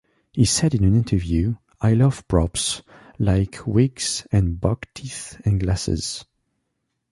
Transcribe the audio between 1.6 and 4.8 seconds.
I love props, like wigs and